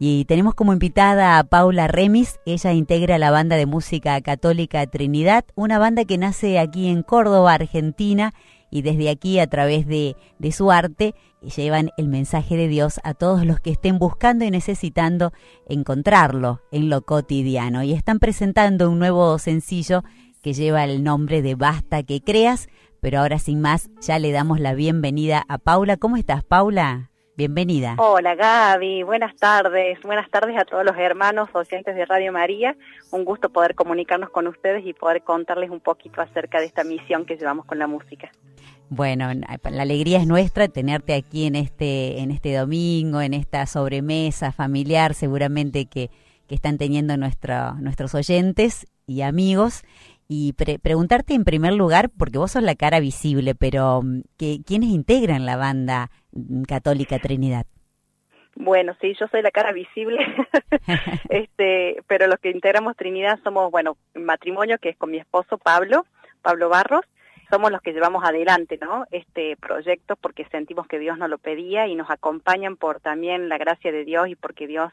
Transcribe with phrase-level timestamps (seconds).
[0.00, 5.44] Y tenemos como invitada a Paula Remis, ella integra la banda de música católica Trinidad,
[5.56, 8.32] una banda que nace aquí en Córdoba, Argentina,
[8.70, 11.14] y desde aquí a través de, de su arte
[11.56, 15.32] llevan el mensaje de Dios a todos los que estén buscando y necesitando
[15.68, 17.82] encontrarlo en lo cotidiano.
[17.82, 20.04] Y están presentando un nuevo sencillo
[20.42, 22.68] que lleva el nombre de Basta que creas,
[23.00, 25.96] pero ahora sin más ya le damos la bienvenida a Paula.
[25.96, 27.10] ¿Cómo estás, Paula?
[27.38, 27.94] Bienvenida.
[27.98, 30.02] Hola Gaby, buenas tardes.
[30.02, 32.76] Buenas tardes a todos los hermanos oyentes de Radio María.
[33.12, 37.26] Un gusto poder comunicarnos con ustedes y poder contarles un poquito acerca de esta misión
[37.26, 38.28] que llevamos con la música.
[38.88, 44.50] Bueno, la alegría es nuestra tenerte aquí en este, en este domingo, en esta sobremesa
[44.50, 46.10] familiar, seguramente que,
[46.48, 49.84] que están teniendo nuestro, nuestros oyentes y amigos.
[50.28, 54.02] Y preguntarte en primer lugar, porque vos sos la cara visible, pero
[54.36, 56.10] que, ¿quiénes integran la banda
[56.68, 57.64] Católica Trinidad?
[58.54, 60.18] Bueno, sí, yo soy la cara visible,
[61.30, 66.04] este, pero los que integramos Trinidad somos, bueno, matrimonio que es con mi esposo Pablo,
[66.42, 67.06] Pablo Barros,
[67.50, 69.06] somos los que llevamos adelante, ¿no?
[69.10, 73.58] Este proyecto porque sentimos que Dios nos lo pedía y nos acompañan por también la
[73.58, 74.92] gracia de Dios y porque Dios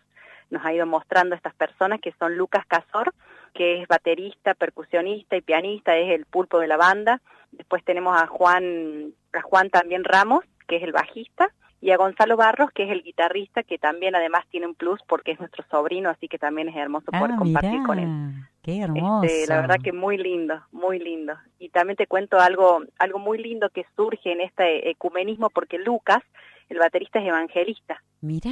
[0.50, 3.14] nos ha ido mostrando a estas personas que son Lucas Casor,
[3.56, 7.22] que es baterista, percusionista y pianista, es el pulpo de la banda.
[7.52, 11.50] Después tenemos a Juan, a Juan también Ramos, que es el bajista,
[11.82, 15.32] y a Gonzalo Barros, que es el guitarrista, que también además tiene un plus porque
[15.32, 18.34] es nuestro sobrino, así que también es hermoso poder ah, compartir con él.
[18.62, 19.24] Qué hermoso.
[19.24, 21.36] Este, la verdad que muy lindo, muy lindo.
[21.60, 26.24] Y también te cuento algo, algo muy lindo que surge en este ecumenismo porque Lucas,
[26.70, 28.02] el baterista es evangelista.
[28.22, 28.52] Mira.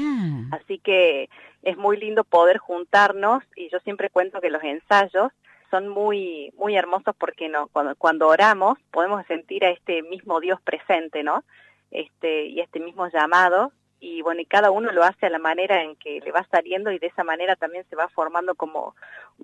[0.52, 1.30] Así que
[1.64, 5.32] es muy lindo poder juntarnos y yo siempre cuento que los ensayos
[5.72, 10.62] son muy muy hermosos porque no cuando cuando oramos podemos sentir a este mismo Dios
[10.62, 11.44] presente, ¿no?
[11.94, 15.82] este, y este mismo llamado y bueno, y cada uno lo hace a la manera
[15.82, 18.96] en que le va saliendo y de esa manera también se va formando como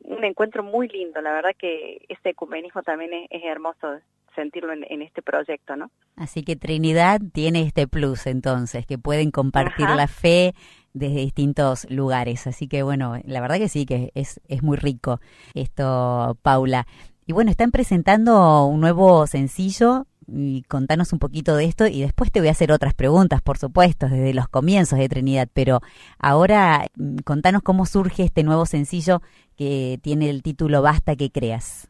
[0.04, 1.22] un encuentro muy lindo.
[1.22, 4.02] La verdad que ese ecumenismo también es, hermoso
[4.40, 5.92] sentirlo en, este proyecto, ¿no?
[6.16, 10.54] Así que Trinidad tiene este plus entonces, que pueden compartir la fe
[10.94, 12.48] desde distintos lugares.
[12.48, 15.20] Así que bueno, la verdad que sí, que es, es muy rico
[15.54, 16.88] esto, Paula.
[17.26, 22.32] Y bueno, están presentando un nuevo sencillo y contanos un poquito de esto y después
[22.32, 25.82] te voy a hacer otras preguntas, por supuesto, desde los comienzos de Trinidad, pero
[26.18, 29.22] ahora mm, contanos cómo surge este nuevo sencillo
[29.56, 31.90] que tiene el título Basta que creas.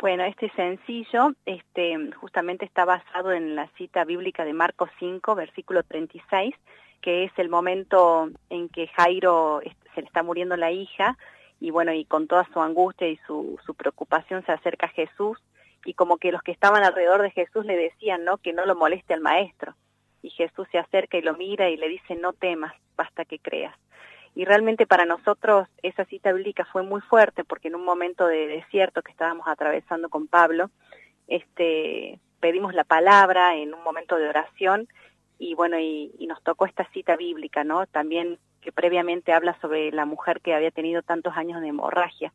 [0.00, 5.82] Bueno, este sencillo este, justamente está basado en la cita bíblica de Marcos 5, versículo
[5.82, 6.54] 36,
[7.00, 9.60] que es el momento en que Jairo
[9.94, 11.18] se le está muriendo la hija
[11.58, 15.36] y bueno, y con toda su angustia y su, su preocupación se acerca a Jesús
[15.84, 18.38] y como que los que estaban alrededor de Jesús le decían, ¿no?
[18.38, 19.74] Que no lo moleste al maestro.
[20.22, 23.74] Y Jesús se acerca y lo mira y le dice, no temas, basta que creas.
[24.34, 28.46] Y realmente para nosotros esa cita bíblica fue muy fuerte porque en un momento de
[28.46, 30.70] desierto que estábamos atravesando con Pablo,
[31.26, 34.88] este, pedimos la palabra en un momento de oración
[35.38, 37.86] y bueno, y, y nos tocó esta cita bíblica, ¿no?
[37.86, 42.32] También que previamente habla sobre la mujer que había tenido tantos años de hemorragia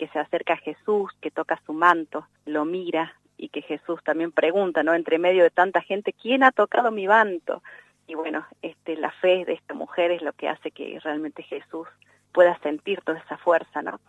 [0.00, 4.32] que se acerca a Jesús, que toca su manto, lo mira y que Jesús también
[4.32, 4.94] pregunta, ¿no?
[4.94, 7.62] Entre medio de tanta gente, ¿quién ha tocado mi manto?
[8.10, 11.86] Y bueno, este, la fe de esta mujer es lo que hace que realmente Jesús
[12.32, 14.00] pueda sentir toda esa fuerza, ¿no?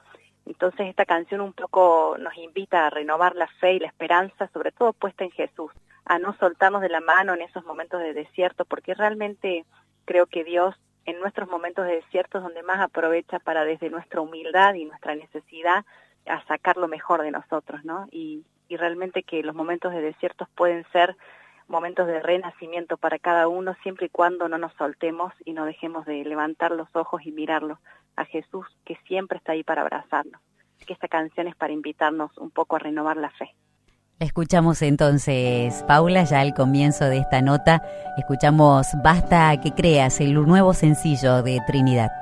[0.47, 4.71] Entonces esta canción un poco nos invita a renovar la fe y la esperanza, sobre
[4.71, 5.71] todo puesta en Jesús,
[6.05, 9.65] a no soltarnos de la mano en esos momentos de desierto, porque realmente
[10.05, 10.73] creo que Dios
[11.05, 15.85] en nuestros momentos de desiertos donde más aprovecha para desde nuestra humildad y nuestra necesidad
[16.25, 18.07] a sacar lo mejor de nosotros, ¿no?
[18.09, 21.15] Y, y realmente que los momentos de desiertos pueden ser
[21.71, 26.05] momentos de renacimiento para cada uno siempre y cuando no nos soltemos y no dejemos
[26.05, 27.79] de levantar los ojos y mirarlo
[28.15, 30.41] a Jesús que siempre está ahí para abrazarnos.
[30.75, 33.55] Así que esta canción es para invitarnos un poco a renovar la fe.
[34.19, 37.81] Escuchamos entonces, Paula, ya al comienzo de esta nota,
[38.17, 42.20] escuchamos Basta que creas, el nuevo sencillo de Trinidad.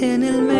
[0.00, 0.57] en el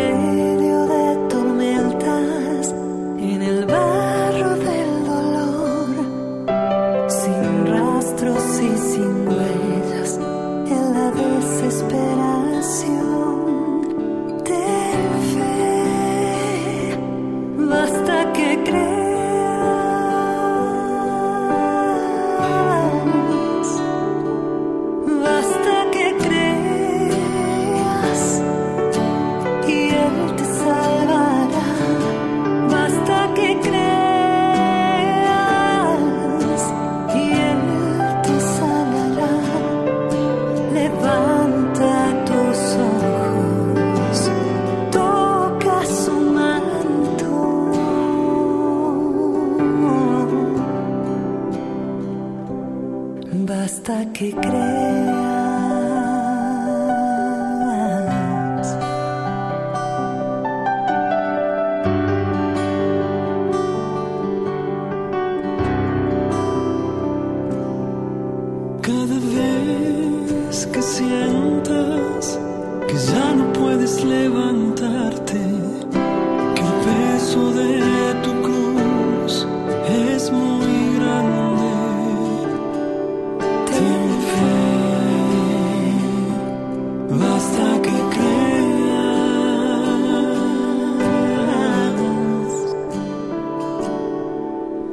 [54.19, 54.78] que crees.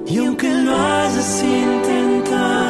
[0.08, 2.65] Y aunque lo hayas intentado,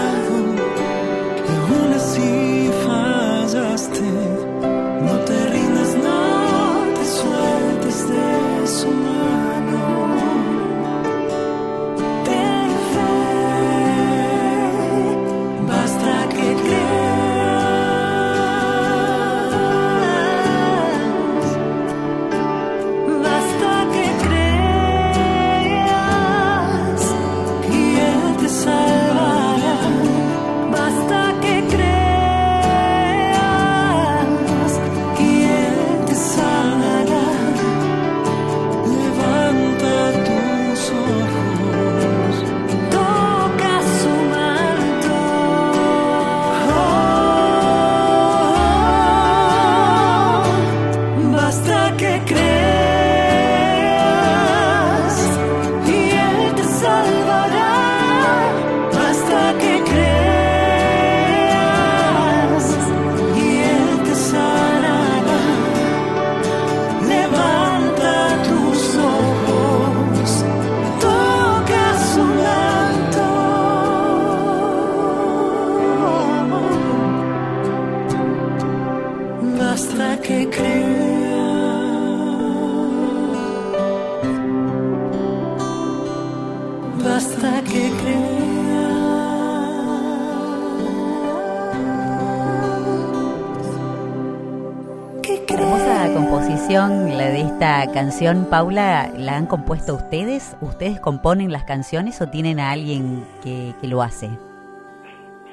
[97.93, 100.55] canción, Paula, la han compuesto ustedes?
[100.61, 104.29] ¿Ustedes componen las canciones o tienen a alguien que, lo hace?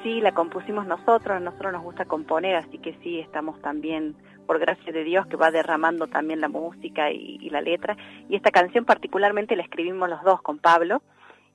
[0.02, 4.14] Sí, la compusimos nosotros, a nosotros nos gusta componer, así que sí, estamos también,
[4.46, 7.96] por gracia de Dios, que va derramando también la música y la letra.
[8.28, 11.02] Y esta canción particularmente la escribimos los dos con Pablo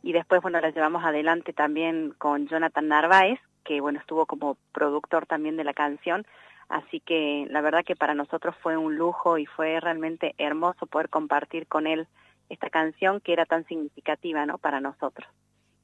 [0.04, 5.25] y después, bueno, la llevamos adelante también con Jonathan Narváez, que, bueno, estuvo como productor
[5.25, 6.25] también de la canción
[6.69, 11.09] Así que la verdad que para nosotros fue un lujo y fue realmente hermoso poder
[11.09, 12.07] compartir con él
[12.50, 14.57] esta canción que era tan significativa, ¿no?
[14.57, 15.28] Para nosotros.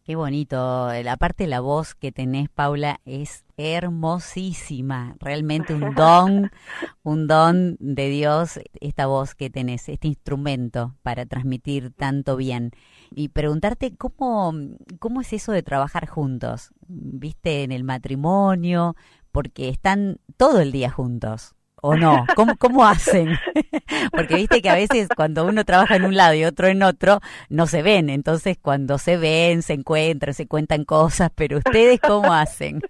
[0.06, 0.92] Qué bonito.
[1.02, 5.16] La parte de la voz que tenés, Paula, es hermosísima.
[5.22, 6.52] Realmente un don,
[7.04, 12.72] un don de Dios, esta voz que tenés, este instrumento para transmitir tanto bien.
[13.16, 14.54] Y preguntarte cómo,
[15.00, 16.72] cómo es eso de trabajar juntos.
[16.86, 18.98] ¿Viste en el matrimonio?
[19.34, 21.56] Porque están todo el día juntos.
[21.86, 22.26] ¿O no?
[22.38, 23.38] ¿Cómo, cómo hacen?
[24.14, 27.20] Porque viste que a veces cuando uno trabaja en un lado y otro en otro,
[27.50, 28.10] no se ven.
[28.10, 32.82] Entonces cuando se ven, se encuentran, se cuentan cosas, pero ustedes cómo hacen?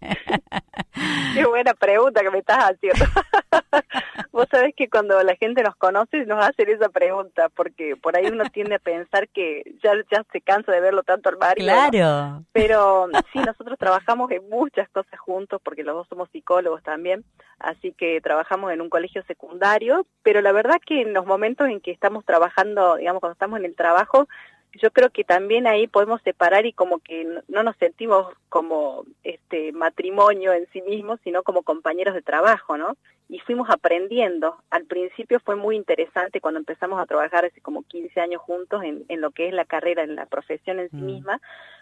[1.33, 3.05] Qué buena pregunta que me estás haciendo.
[4.31, 8.27] Vos sabés que cuando la gente nos conoce nos hacen esa pregunta, porque por ahí
[8.27, 11.55] uno tiende a pensar que ya, ya se cansa de verlo tanto al mar.
[11.55, 12.43] Claro.
[12.51, 17.23] Pero sí, nosotros trabajamos en muchas cosas juntos, porque los dos somos psicólogos también,
[17.59, 21.81] así que trabajamos en un colegio secundario, pero la verdad que en los momentos en
[21.81, 24.27] que estamos trabajando, digamos, cuando estamos en el trabajo,
[24.73, 29.71] yo creo que también ahí podemos separar y como que no nos sentimos como este
[29.71, 32.97] matrimonio en sí mismo, sino como compañeros de trabajo, ¿no?
[33.29, 34.57] Y fuimos aprendiendo.
[34.71, 39.05] Al principio fue muy interesante cuando empezamos a trabajar hace como 15 años juntos en,
[39.09, 41.05] en lo que es la carrera, en la profesión en sí mm.
[41.05, 41.41] misma,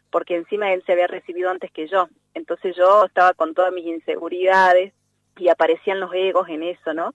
[0.10, 2.10] porque encima él se había recibido antes que yo.
[2.34, 4.94] Entonces yo estaba con todas mis inseguridades
[5.38, 7.14] y aparecían los egos en eso, ¿no?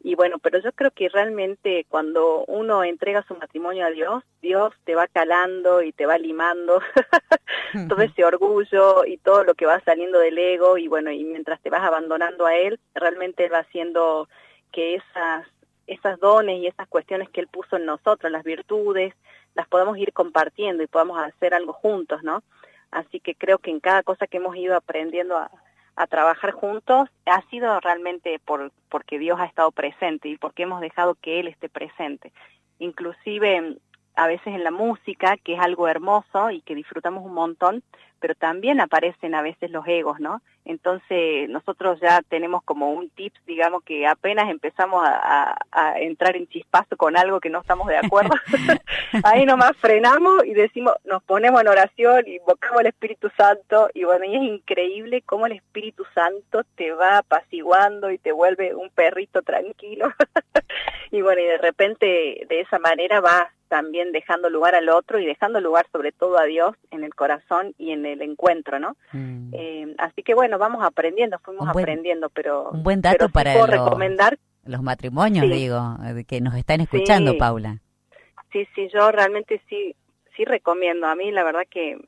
[0.00, 4.72] Y bueno, pero yo creo que realmente cuando uno entrega su matrimonio a Dios, Dios
[4.84, 6.80] te va calando y te va limando
[7.88, 11.60] todo ese orgullo y todo lo que va saliendo del ego y bueno, y mientras
[11.60, 14.28] te vas abandonando a Él, realmente Él va haciendo
[14.70, 15.48] que esas,
[15.88, 19.14] esas dones y esas cuestiones que Él puso en nosotros, las virtudes,
[19.54, 22.44] las podamos ir compartiendo y podamos hacer algo juntos, ¿no?
[22.92, 25.50] Así que creo que en cada cosa que hemos ido aprendiendo a,
[25.98, 30.80] a trabajar juntos ha sido realmente por, porque Dios ha estado presente y porque hemos
[30.80, 32.32] dejado que Él esté presente.
[32.78, 33.76] Inclusive
[34.14, 37.82] a veces en la música, que es algo hermoso y que disfrutamos un montón,
[38.20, 40.42] pero también aparecen a veces los egos, ¿no?
[40.64, 45.56] Entonces nosotros ya tenemos como un tips, digamos, que apenas empezamos a,
[45.96, 48.34] entrar en chispazo con algo que no estamos de acuerdo,
[49.24, 54.24] ahí nomás frenamos y decimos, nos ponemos en oración, invocamos al Espíritu Santo y bueno,
[54.24, 59.42] y es increíble cómo el Espíritu Santo te va apaciguando y te vuelve un perrito
[59.42, 60.12] tranquilo.
[61.10, 65.26] y bueno, y de repente de esa manera vas también dejando lugar al otro y
[65.26, 68.96] dejando lugar sobre todo a Dios en el corazón y en el encuentro, ¿no?
[69.12, 69.54] Mm.
[69.54, 72.70] Eh, así que bueno, vamos aprendiendo, fuimos aprendiendo, pero...
[72.70, 75.96] Un buen dato para recomendar los matrimonios, digo,
[76.26, 77.78] que nos están escuchando, Paula.
[78.52, 79.94] Sí, sí, yo realmente sí,
[80.36, 81.06] sí recomiendo.
[81.06, 81.98] A mí la verdad que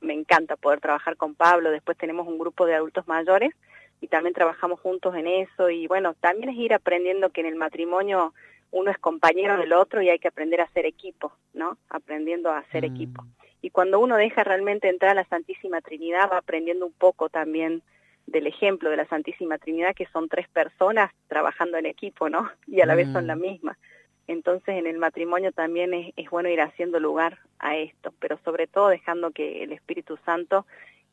[0.00, 1.70] me encanta poder trabajar con Pablo.
[1.70, 3.54] Después tenemos un grupo de adultos mayores
[4.00, 5.70] y también trabajamos juntos en eso.
[5.70, 8.34] Y bueno, también es ir aprendiendo que en el matrimonio
[8.72, 11.76] uno es compañero del otro y hay que aprender a ser equipo, ¿no?
[11.88, 12.94] Aprendiendo a ser mm.
[12.94, 13.24] equipo.
[13.62, 17.82] Y cuando uno deja realmente entrar a la Santísima Trinidad, va aprendiendo un poco también
[18.26, 22.50] del ejemplo de la Santísima Trinidad, que son tres personas trabajando en equipo, ¿no?
[22.66, 23.40] Y a la vez son la mm.
[23.40, 23.78] misma.
[24.26, 28.68] Entonces en el matrimonio también es, es bueno ir haciendo lugar a esto, pero sobre
[28.68, 30.66] todo dejando que el Espíritu Santo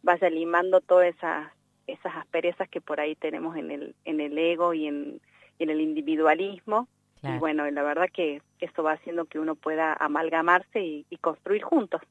[0.04, 1.52] vaya limando todas esas,
[1.88, 5.20] esas asperezas que por ahí tenemos en el, en el ego y en,
[5.58, 6.88] y en el individualismo
[7.24, 12.02] y bueno, la verdad que esto va haciendo que uno pueda amalgamarse y, construir juntos.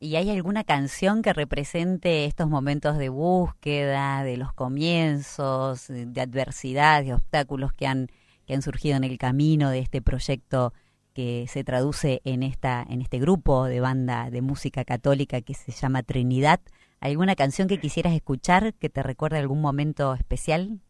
[0.00, 7.02] ¿Y hay alguna canción que represente estos momentos de búsqueda, de los comienzos, de adversidad,
[7.02, 8.08] de obstáculos que han,
[8.46, 10.72] que han surgido en el camino de este proyecto
[11.14, 15.72] que se traduce en, esta, en este grupo de banda de música católica que se
[15.72, 16.60] llama Trinidad?
[17.00, 20.80] ¿Alguna canción que quisieras escuchar que te recuerde algún momento especial?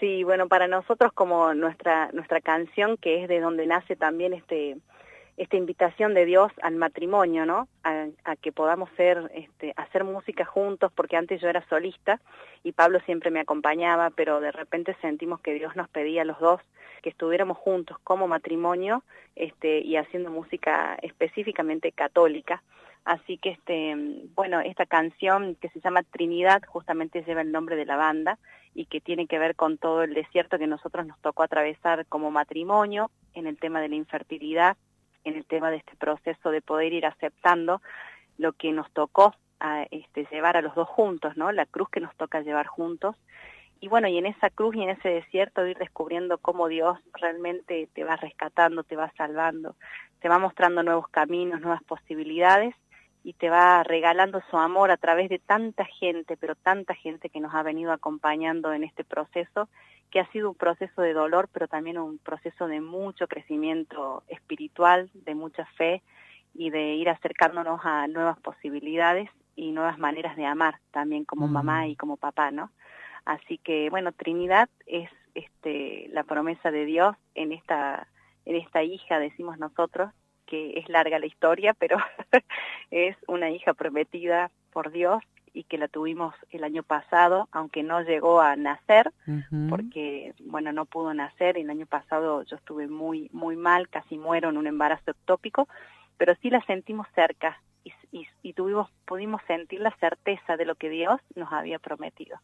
[0.00, 4.76] Sí, bueno, para nosotros como nuestra nuestra canción que es de donde nace también este
[5.36, 7.68] esta invitación de Dios al matrimonio, ¿no?
[7.84, 12.20] A, que podamos ser, este, hacer música juntos, porque antes yo era solista
[12.62, 16.38] y Pablo siempre me acompañaba, pero de repente sentimos que Dios nos pedía a los
[16.40, 16.60] dos
[17.02, 19.02] que estuviéramos juntos como matrimonio,
[19.36, 22.62] este, y haciendo música específicamente católica.
[23.04, 23.94] Así que, este,
[24.34, 28.38] bueno, esta canción que se llama Trinidad justamente lleva el nombre de la banda
[28.74, 32.30] y que tiene que ver con todo el desierto que nosotros nos tocó atravesar como
[32.30, 34.76] matrimonio en el tema de la infertilidad,
[35.26, 37.82] en el tema de este proceso de poder ir aceptando
[38.38, 41.50] lo que nos tocó a, este, llevar a los dos juntos, ¿no?
[41.52, 43.16] La cruz que nos toca llevar juntos.
[43.80, 47.88] Y bueno, y en esa cruz y en ese desierto ir descubriendo cómo Dios realmente
[47.92, 49.76] te va rescatando, te va salvando,
[50.20, 52.74] te va mostrando nuevos caminos, nuevas posibilidades
[53.22, 57.40] y te va regalando su amor a través de tanta gente, pero tanta gente que
[57.40, 59.68] nos ha venido acompañando en este proceso,
[60.10, 65.10] que ha sido un proceso de dolor, pero también un proceso de mucho crecimiento espiritual,
[65.14, 66.02] de mucha fe
[66.54, 71.86] y de ir acercándonos a nuevas posibilidades y nuevas maneras de amar, también como mamá
[71.86, 72.70] y como papá, ¿no?
[73.24, 78.06] Así que, bueno, Trinidad es este, la promesa de Dios en esta,
[78.44, 80.12] en esta hija, decimos nosotros,
[80.46, 81.98] que es larga la historia, pero
[82.90, 85.22] es una hija prometida por Dios
[85.56, 89.10] y que la tuvimos el año pasado, aunque no llegó a nacer,
[89.70, 91.56] porque, bueno, no pudo nacer.
[91.56, 95.66] El año pasado yo estuve muy, muy mal, casi muero en un embarazo ectópico,
[96.18, 97.58] pero sí la sentimos cerca
[98.12, 102.38] y, y tuvimos, pudimos sentir la certeza de lo que Dios nos había prometido.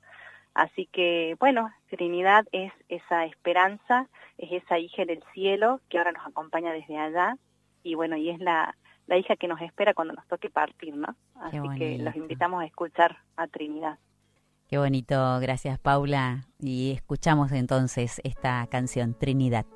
[0.54, 6.12] Así que, bueno, Trinidad es esa esperanza, es esa hija en el cielo que ahora
[6.12, 7.37] nos acompaña desde allá
[7.83, 8.75] y bueno, y es la,
[9.06, 11.16] la hija que nos espera cuando nos toque partir, ¿no?
[11.37, 13.99] Así que los invitamos a escuchar a Trinidad.
[14.68, 16.47] Qué bonito, gracias Paula.
[16.59, 19.66] Y escuchamos entonces esta canción, Trinidad.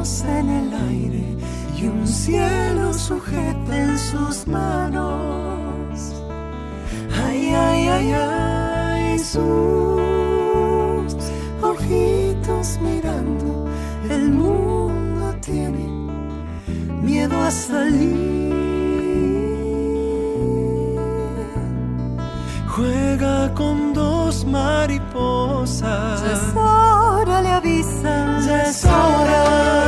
[0.00, 1.36] En el aire
[1.76, 6.14] y un cielo sujeta en sus manos.
[7.22, 9.40] Ay, ay, ay, ay, sus
[11.60, 13.68] ojitos mirando,
[14.08, 15.86] el mundo tiene
[17.02, 18.54] miedo a salir.
[22.68, 26.22] Juega con dos mariposas.
[26.22, 28.40] Ya es hora, le avisa.
[28.46, 29.79] Ya es hora.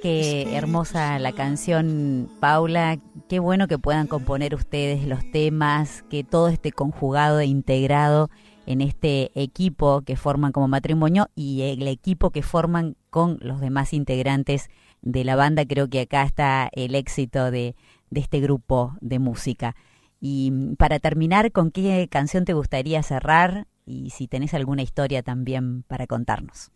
[0.00, 2.98] Que hermosa la canción, Paula.
[3.28, 8.30] Qué bueno que puedan componer ustedes los temas, que todo esté conjugado e integrado
[8.66, 13.92] en este equipo que forman como matrimonio y el equipo que forman con los demás
[13.92, 14.68] integrantes
[15.02, 15.64] de la banda.
[15.64, 17.74] Creo que acá está el éxito de,
[18.10, 19.76] de este grupo de música.
[20.20, 23.66] Y para terminar, ¿con qué canción te gustaría cerrar?
[23.86, 26.70] Y si tenés alguna historia también para contarnos.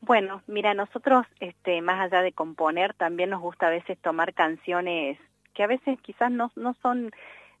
[0.00, 5.18] Bueno, mira, nosotros, este, más allá de componer, también nos gusta a veces tomar canciones
[5.54, 7.10] que a veces quizás no, no son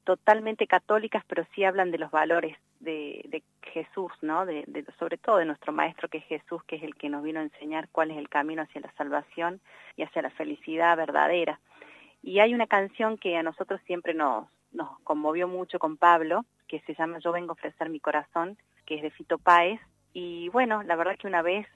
[0.04, 4.46] totalmente católicas, pero sí hablan de los valores de, de Jesús, ¿no?
[4.46, 7.22] De, de, sobre todo de nuestro Maestro que es Jesús, que es el que nos
[7.22, 9.60] vino a enseñar cuál es el camino hacia la salvación
[9.96, 11.60] y hacia la felicidad verdadera.
[12.22, 16.80] Y hay una canción que a nosotros siempre nos, nos conmovió mucho con Pablo, que
[16.80, 19.80] se llama Yo vengo a ofrecer mi corazón, que es de Fito Páez.
[20.12, 21.66] Y bueno, la verdad que una vez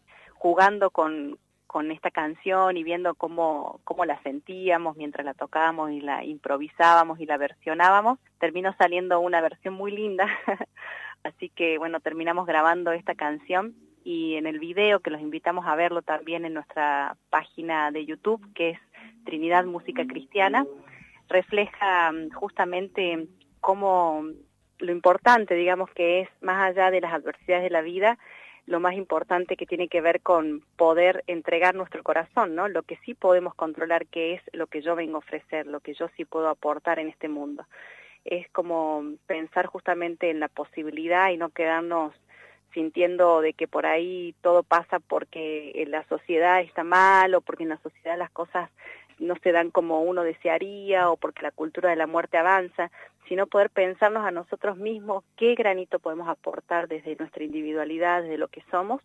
[0.43, 6.01] jugando con, con esta canción y viendo cómo, cómo la sentíamos mientras la tocábamos y
[6.01, 10.27] la improvisábamos y la versionábamos, terminó saliendo una versión muy linda.
[11.23, 15.77] Así que bueno, terminamos grabando esta canción y en el video que los invitamos a
[15.77, 18.79] verlo también en nuestra página de YouTube, que es
[19.25, 20.67] Trinidad Música Cristiana,
[21.29, 23.29] refleja mm, justamente
[23.61, 24.25] cómo
[24.81, 28.19] lo importante, digamos, que es más allá de las adversidades de la vida,
[28.67, 32.69] lo más importante que tiene que ver con poder entregar nuestro corazón, ¿no?
[32.69, 35.95] Lo que sí podemos controlar, que es lo que yo vengo a ofrecer, lo que
[35.95, 37.67] yo sí puedo aportar en este mundo.
[38.25, 42.15] Es como pensar justamente en la posibilidad y no quedarnos
[42.73, 47.71] sintiendo de que por ahí todo pasa porque la sociedad está mal o porque en
[47.71, 48.71] la sociedad las cosas
[49.19, 52.91] no se dan como uno desearía o porque la cultura de la muerte avanza,
[53.29, 58.49] sino poder pensarnos a nosotros mismos qué granito podemos aportar desde nuestra individualidad, desde lo
[58.49, 59.01] que somos,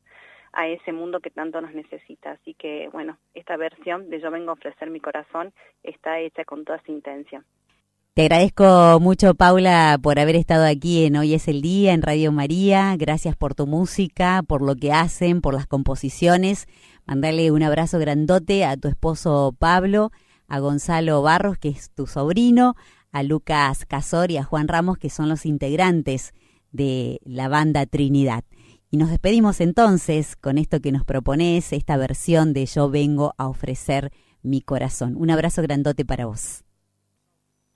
[0.54, 2.32] a ese mundo que tanto nos necesita.
[2.32, 5.54] Así que, bueno, esta versión de Yo vengo a ofrecer mi corazón
[5.84, 7.46] está hecha con toda esa intención.
[8.18, 12.32] Te agradezco mucho, Paula, por haber estado aquí en Hoy es el Día, en Radio
[12.32, 12.96] María.
[12.98, 16.66] Gracias por tu música, por lo que hacen, por las composiciones.
[17.06, 20.10] Mandale un abrazo grandote a tu esposo Pablo,
[20.48, 22.74] a Gonzalo Barros, que es tu sobrino,
[23.12, 26.34] a Lucas Casor y a Juan Ramos, que son los integrantes
[26.72, 28.44] de la banda Trinidad.
[28.90, 33.48] Y nos despedimos entonces con esto que nos propones, esta versión de Yo vengo a
[33.48, 34.12] ofrecer
[34.44, 35.16] mi corazón.
[35.18, 36.64] Un abrazo grandote para vos.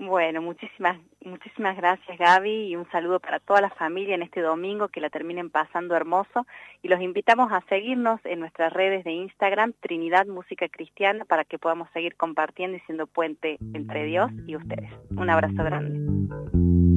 [0.02, 4.88] Bueno, muchísimas, muchísimas gracias Gaby y un saludo para toda la familia en este domingo,
[4.88, 6.48] que la terminen pasando hermoso
[6.82, 11.60] y los invitamos a seguirnos en nuestras redes de Instagram, Trinidad Música Cristiana, para que
[11.60, 14.90] podamos seguir compartiendo y siendo puente entre Dios y ustedes.
[15.12, 16.91] Un abrazo grande.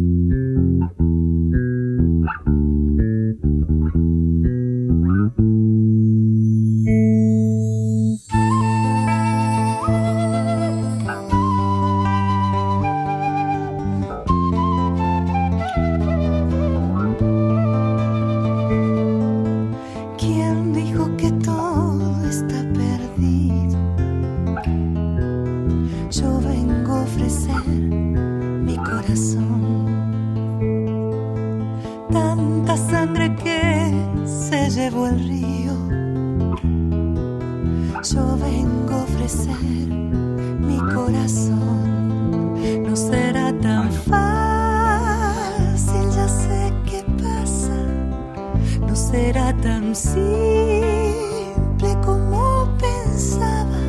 [49.15, 53.81] Será tan simple como pensaba.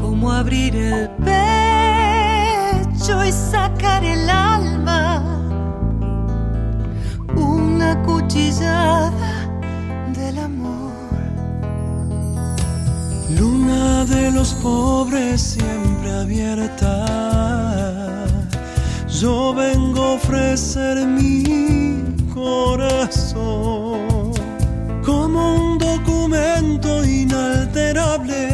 [0.00, 5.22] Como abrir el pecho y sacar el alma
[7.36, 9.10] una cuchillada
[10.18, 10.92] del amor.
[13.38, 16.94] Luna de los pobres siempre abierta.
[19.20, 23.91] Yo vengo a ofrecer mi corazón
[25.12, 28.51] como un documento inalterable